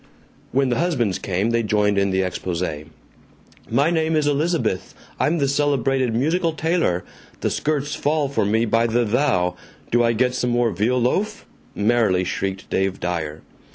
When 0.51 0.69
the 0.69 0.79
husbands 0.79 1.19
came 1.19 1.51
they 1.51 1.61
joined 1.61 1.99
in 1.99 2.09
the 2.09 2.23
expose. 2.23 2.63
"My 3.69 3.91
name 3.91 4.15
is 4.15 4.25
Elizabeth. 4.25 4.95
I'm 5.19 5.37
the 5.37 5.47
celebrated 5.47 6.15
musical 6.15 6.53
tailor. 6.53 7.03
The 7.41 7.51
skirts 7.51 7.93
fall 7.93 8.27
for 8.27 8.43
me 8.43 8.65
by 8.65 8.87
the 8.87 9.05
thou. 9.05 9.57
Do 9.91 10.03
I 10.03 10.13
get 10.13 10.33
some 10.33 10.49
more 10.49 10.71
veal 10.71 10.99
loaf?" 10.99 11.45
merrily 11.75 12.23
shrieked 12.23 12.67
Dave 12.71 12.99
Dyer. 12.99 13.43